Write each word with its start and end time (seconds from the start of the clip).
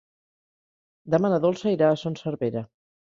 Demà 1.15 1.31
na 1.33 1.39
Dolça 1.43 1.73
irà 1.75 1.91
a 1.91 1.99
Son 2.05 2.17
Servera. 2.21 2.65